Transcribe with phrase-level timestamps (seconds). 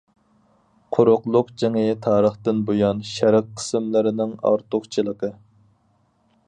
[0.95, 5.33] قۇرۇقلۇق جىڭى تارىختىن بۇيان شەرق قىسىملىرىنىڭ ئارتۇقچىلىقى.